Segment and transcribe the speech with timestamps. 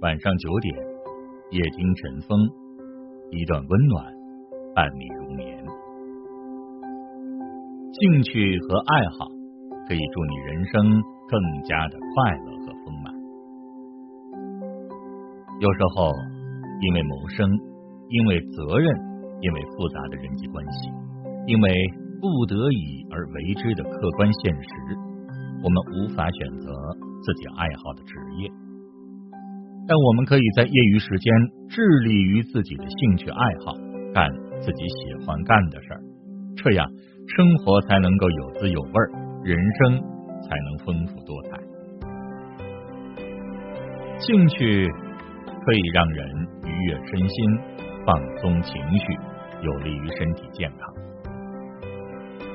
[0.00, 0.72] 晚上九点，
[1.50, 2.38] 夜听晨风，
[3.32, 4.06] 一段温暖
[4.72, 5.58] 伴你入眠。
[7.90, 9.26] 兴趣和爱好
[9.88, 13.12] 可以助你人生更加的快乐和丰满。
[15.58, 16.12] 有时候，
[16.80, 17.50] 因为谋生，
[18.08, 18.94] 因为责任，
[19.40, 20.92] 因为复杂的人际关系，
[21.48, 21.68] 因为
[22.20, 24.70] 不得已而为之的客观现实，
[25.64, 26.70] 我们无法选择
[27.20, 28.48] 自己爱好的职业。
[29.88, 31.32] 但我们可以在业余时间
[31.70, 33.72] 致力于自己的兴趣爱好，
[34.12, 34.30] 干
[34.60, 36.00] 自己喜欢干的事儿，
[36.56, 36.86] 这样
[37.34, 39.08] 生活才能够有滋有味儿，
[39.42, 39.98] 人生
[40.42, 41.58] 才能丰富多彩。
[44.18, 44.86] 兴趣
[45.64, 46.28] 可以让人
[46.66, 47.58] 愉悦身心，
[48.04, 49.16] 放松情绪，
[49.62, 50.94] 有利于身体健康。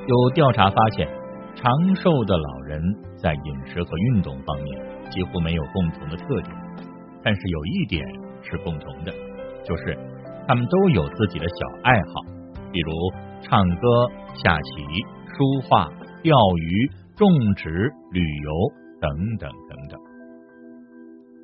[0.06, 1.08] 有调查发现，
[1.56, 2.80] 长寿的老人
[3.16, 6.63] 在饮食和运动方面几乎没有共同的特点。
[7.24, 8.06] 但是有一点
[8.42, 9.10] 是共同的，
[9.64, 9.98] 就是
[10.46, 12.20] 他们都有自己的小爱好，
[12.70, 12.92] 比如
[13.40, 15.00] 唱歌、下棋、
[15.32, 15.88] 书画、
[16.22, 18.50] 钓鱼、种植、旅游
[19.00, 19.98] 等等等等。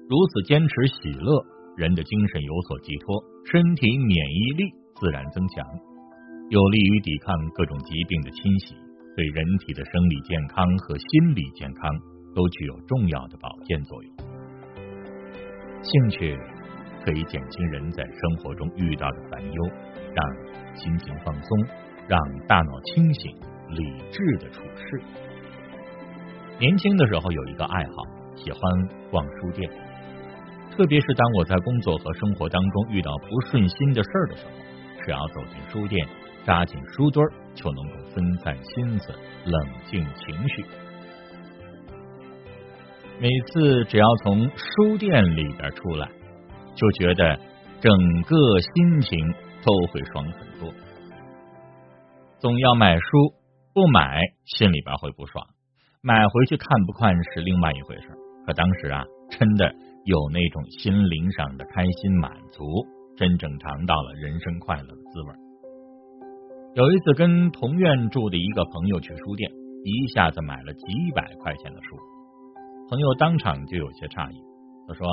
[0.08, 1.42] 如此坚持喜乐，
[1.77, 4.64] 人的精神有所寄托，身体免疫力
[5.01, 5.64] 自然增强，
[6.51, 8.75] 有利于抵抗各种疾病的侵袭，
[9.17, 11.91] 对人体的生理健康和心理健康
[12.34, 14.12] 都具有重要的保健作用。
[15.83, 16.39] 兴趣
[17.05, 19.70] 可以减轻人在生活中遇到的烦忧，
[20.14, 21.59] 让心情放松，
[22.06, 23.34] 让大脑清醒，
[23.69, 25.03] 理智的处事。
[26.58, 27.92] 年轻的时候有一个爱好，
[28.36, 28.61] 喜欢
[29.11, 29.70] 逛书店，
[30.77, 34.51] 特别是当我在工作和生活当中遇到不顺心的事儿的时候，
[35.03, 36.06] 只要走进书店，
[36.45, 39.14] 扎进书堆儿，就能够分散心思，
[39.47, 40.64] 冷静情绪。
[43.20, 46.08] 每次只要从书店里边出来，
[46.74, 47.38] 就觉得
[47.78, 49.18] 整个心情
[49.62, 50.72] 都会爽很多。
[52.39, 53.05] 总要买书，
[53.74, 55.46] 不买心里边会不爽，
[56.00, 58.08] 买回去看不看是另外一回事。
[58.46, 59.70] 可当时啊，真的
[60.06, 62.64] 有那种心灵上的开心满足，
[63.18, 65.34] 真正尝到了人生快乐的滋味。
[66.72, 69.50] 有一次跟同院住的一个朋友去书店，
[69.84, 71.98] 一下子买了几百块钱的书。
[72.90, 74.42] 朋友当场就有些诧异，
[74.89, 75.06] 他说：“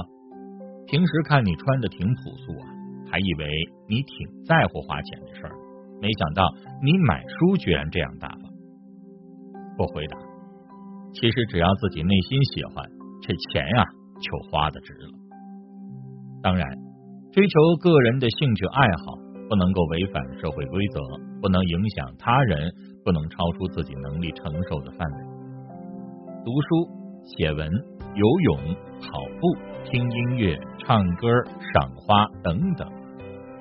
[0.89, 2.65] 平时看你穿的挺朴素啊，
[3.05, 3.45] 还以为
[3.87, 4.17] 你挺
[4.49, 5.53] 在乎花钱的事儿，
[6.01, 6.41] 没想到
[6.81, 8.49] 你买书居然这样大方。”
[9.77, 10.17] 我回答
[11.13, 12.83] ：“其实只要自己内心喜欢，
[13.21, 13.85] 这钱呀
[14.25, 15.13] 就花的值了。
[16.41, 16.65] 当然，
[17.31, 20.99] 追求个人的兴趣爱好，不能够违反社会规则，
[21.43, 22.73] 不能影响他人，
[23.05, 25.17] 不能超出自己能力承受的范围。
[26.43, 26.97] 读书。”
[27.35, 27.69] 写文、
[28.15, 28.57] 游泳、
[29.01, 31.27] 跑步、听音乐、唱歌、
[31.73, 32.87] 赏花等等，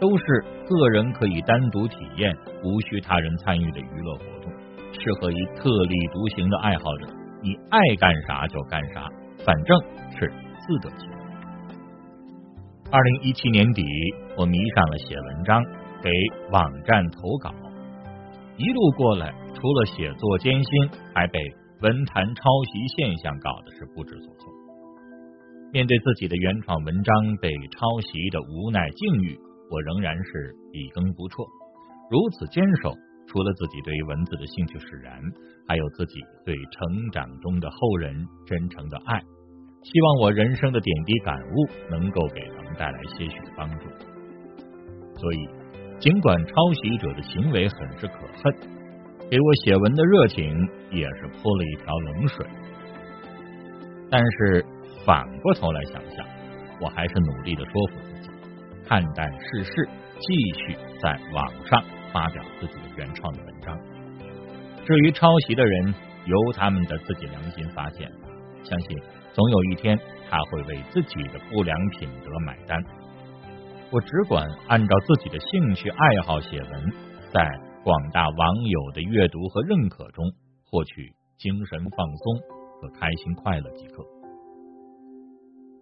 [0.01, 0.25] 都是
[0.69, 2.33] 个人可以单独体验、
[2.63, 4.53] 无需他人参与的娱乐活动，
[4.93, 7.09] 适合于特立独行的爱好者。
[7.43, 9.09] 你爱干啥就干啥，
[9.45, 9.79] 反正
[10.13, 11.17] 是自得其乐。
[12.93, 13.83] 二零一七年底，
[14.37, 15.61] 我迷上了写文章，
[16.01, 16.11] 给
[16.53, 17.53] 网站投稿，
[18.57, 21.41] 一路过来，除了写作艰辛，还被。
[21.81, 22.43] 文坛抄
[22.73, 24.53] 袭现象搞的是不知所措。
[25.73, 29.39] 面对自己的原创文章被抄袭的无奈境遇，
[29.71, 31.45] 我仍然是笔耕不辍。
[32.11, 32.95] 如此坚守，
[33.27, 35.21] 除了自己对于文字的兴趣使然，
[35.69, 39.21] 还有自己对成长中的后人真诚的爱。
[39.83, 43.85] 希望我人生的点滴感悟能够给他们带来些许的帮助。
[45.19, 45.49] 所以，
[45.99, 48.76] 尽管抄袭者的行为很是可恨。
[49.29, 52.47] 给我写文的热情也是泼了一条冷水，
[54.09, 54.65] 但是
[55.05, 56.25] 反过头来想想，
[56.81, 58.31] 我还是努力的说服自己，
[58.89, 59.89] 看淡世事，
[60.21, 61.83] 继续在网上
[62.13, 63.77] 发表自己的原创的文章。
[64.87, 65.93] 至于抄袭的人，
[66.27, 68.09] 由他们的自己良心发现，
[68.63, 68.97] 相信
[69.33, 69.99] 总有一天
[70.31, 72.81] 他会为自己的不良品德买单。
[73.91, 76.93] 我只管按照自己的兴趣爱好写文，
[77.33, 77.76] 在。
[77.87, 80.25] 广大网友的阅读和认可中，
[80.69, 82.35] 获取精神放松
[82.81, 84.05] 和开心快乐即可。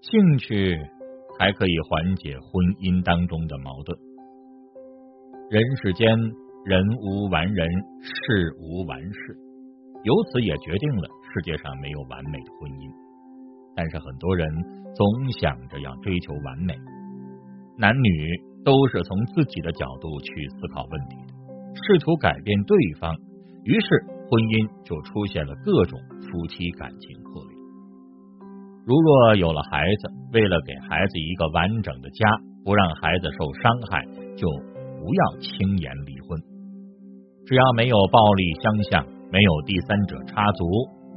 [0.03, 0.77] 兴趣
[1.39, 3.99] 还可以缓解婚姻当中的矛盾。
[5.49, 6.07] 人世间，
[6.67, 7.67] 人无完人，
[8.03, 9.39] 事无完事，
[10.03, 12.93] 由此也决定了世界上没有完美的婚姻。
[13.75, 14.47] 但是很多人
[14.93, 16.77] 总想着要追求完美，
[17.79, 18.11] 男女
[18.63, 21.34] 都是从自己的角度去思考问题的。
[21.87, 23.15] 试图改变对方，
[23.65, 23.89] 于是
[24.31, 27.53] 婚姻就出现了各种夫妻感情破裂。
[28.87, 32.25] 如若有了孩子，为了给孩子一个完整的家，
[32.65, 34.05] 不让孩子受伤害，
[34.37, 34.49] 就
[34.97, 36.41] 不要轻言离婚。
[37.45, 40.65] 只要没有暴力相向，没有第三者插足，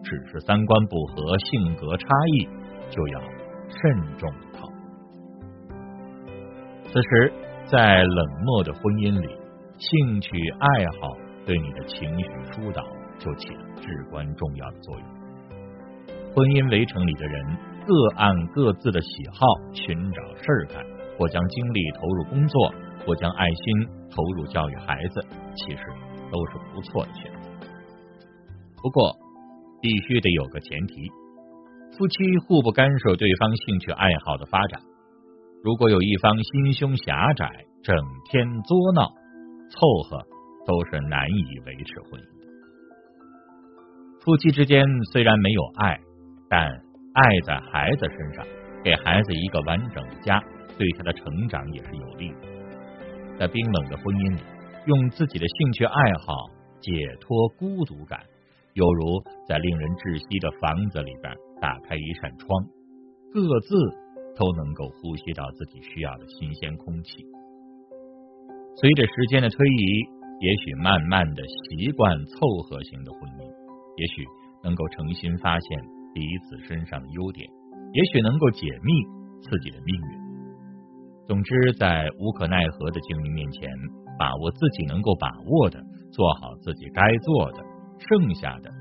[0.03, 2.47] 只是三观不合、性格差异，
[2.91, 3.19] 就要
[3.71, 4.75] 慎重考虑。
[6.91, 7.31] 此时，
[7.71, 9.27] 在冷漠的婚姻里，
[9.77, 10.29] 兴趣
[10.59, 11.15] 爱好
[11.45, 12.83] 对你的情绪疏导
[13.19, 15.07] 就起了至关重要的作用。
[16.33, 20.83] 婚姻围城里的人各按各自的喜好寻找事儿干，
[21.17, 22.73] 或将精力投入工作，
[23.05, 25.21] 或将爱心投入教育孩子，
[25.55, 25.81] 其实
[26.31, 27.49] 都是不错的选择。
[28.81, 29.15] 不过，
[29.81, 31.09] 必须得有个前提：
[31.97, 34.81] 夫妻互不干涉对方兴趣爱好的发展。
[35.63, 37.49] 如果有一方心胸狭窄，
[37.81, 37.95] 整
[38.29, 39.09] 天作闹，
[39.69, 40.25] 凑合
[40.65, 42.47] 都是难以维持婚姻的。
[44.23, 45.99] 夫妻之间虽然没有爱。
[46.49, 46.65] 但
[47.13, 48.47] 爱在孩子身上，
[48.81, 50.41] 给孩子一个完整的家，
[50.77, 52.37] 对他的成长也是有利的。
[53.37, 54.41] 在冰冷的婚姻里，
[54.85, 55.93] 用自己的兴趣爱
[56.25, 56.33] 好
[56.79, 58.21] 解脱孤独感，
[58.75, 62.47] 犹如在令人窒息的房子里边打开一扇窗，
[63.33, 63.75] 各自
[64.39, 67.25] 都能够呼吸到自己需要的新鲜空气。
[68.79, 70.05] 随着时间的推移，
[70.39, 72.37] 也许慢慢的习惯凑
[72.69, 73.41] 合型的婚姻，
[73.97, 74.23] 也许
[74.63, 75.97] 能够诚心发现。
[76.13, 77.47] 彼此身上的优点，
[77.93, 78.89] 也许能够解密
[79.39, 80.17] 自己的命运。
[81.27, 83.69] 总之，在无可奈何的境遇面前，
[84.17, 85.77] 把握自己能够把握的，
[86.11, 87.61] 做好自己该做的，
[87.99, 88.71] 剩下的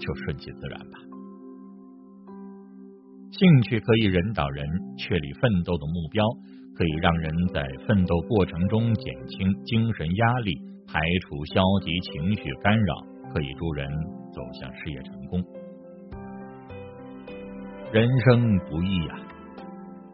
[0.00, 0.96] 就顺其自然吧。
[3.32, 4.66] 兴趣可以引导人
[4.96, 6.24] 确立奋斗的目标，
[6.78, 10.54] 可以让人在奋斗过程中减轻精神压力，
[10.86, 12.94] 排除消极情绪干扰，
[13.34, 13.84] 可以助人
[14.32, 15.42] 走向事业成功。
[17.90, 19.18] 人生不易呀，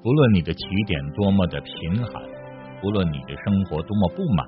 [0.02, 2.22] 不论你的起点多么的贫寒，
[2.80, 4.46] 不论你的生活多么不满，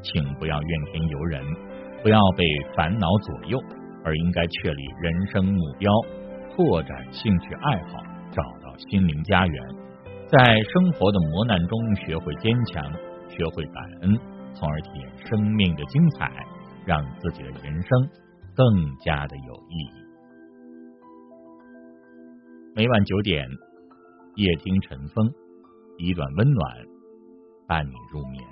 [0.00, 1.44] 请不要怨天尤人，
[2.02, 3.60] 不要被烦恼左右，
[4.04, 5.92] 而应该确立人生目标，
[6.56, 7.98] 拓展兴趣爱好，
[8.32, 9.62] 找到心灵家园，
[10.30, 12.84] 在生活的磨难中学会坚强，
[13.30, 14.14] 学会感恩，
[14.52, 16.30] 从而体验生命的精彩，
[16.84, 17.90] 让自己的人生
[18.54, 20.04] 更加的有意义。
[22.74, 23.48] 每晚九点，
[24.34, 25.32] 夜听晨风，
[25.96, 26.76] 一段温暖，
[27.66, 28.44] 伴你入眠。